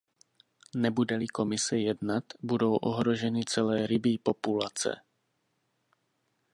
[0.75, 4.95] Nebude-li Komise jednat, budou ohroženy celé rybí populace.